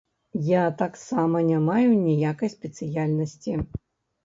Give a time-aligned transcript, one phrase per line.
[0.45, 3.51] Я таксама не маю ніякай спецыяльнасці.